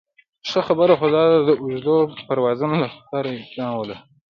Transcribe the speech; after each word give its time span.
ښه 0.49 0.59
خبره 0.67 0.93
خو 0.99 1.07
داده 1.15 1.39
د 1.47 1.49
اوږدو 1.61 1.97
پروازونو 2.27 2.75
لپاره 2.85 3.27
یو 3.31 3.45
پلان 3.51 3.71
ولرو. 3.75 3.97